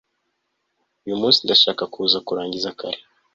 uyumunsi 1.05 1.39
ndashaka 1.45 1.83
kuza 1.93 2.17
kurangiza 2.27 2.75
kare 2.79 2.99